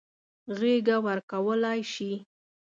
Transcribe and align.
غېږه 0.57 0.97
ورکولای 1.05 1.79
شي. 1.93 2.11